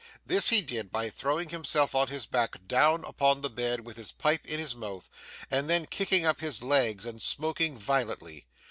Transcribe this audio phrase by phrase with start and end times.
[0.25, 4.43] This he did, by throwing himself on his back upon the bed with his pipe
[4.47, 5.11] in his mouth,
[5.51, 8.47] and then kicking up his legs and smoking violently.